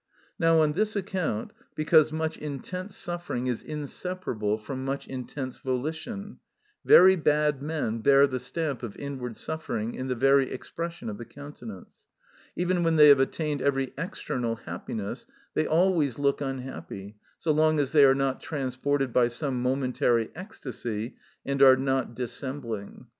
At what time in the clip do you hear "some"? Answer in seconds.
19.27-19.61